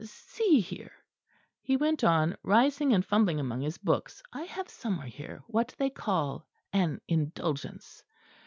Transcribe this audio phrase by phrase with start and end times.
[0.03, 0.93] See here,"
[1.61, 5.91] he went on, rising, and fumbling among his books, "I have somewhere here what they
[5.91, 8.03] call an Indulgence."